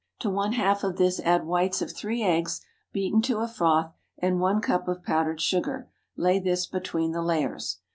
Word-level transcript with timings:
To 0.21 0.31
one 0.31 0.53
half 0.53 0.83
of 0.83 0.97
this 0.97 1.19
add 1.19 1.45
whites 1.45 1.79
of 1.79 1.91
three 1.95 2.23
eggs, 2.23 2.61
beaten 2.91 3.21
to 3.21 3.37
a 3.41 3.47
froth, 3.47 3.93
and 4.17 4.39
one 4.39 4.59
cup 4.59 4.87
of 4.87 5.03
powdered 5.03 5.39
sugar. 5.41 5.91
Lay 6.17 6.39
this 6.39 6.65
between 6.65 7.11
the 7.11 7.21
layers. 7.21 7.77